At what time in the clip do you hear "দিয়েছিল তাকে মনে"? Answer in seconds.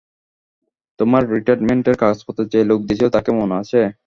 2.87-3.55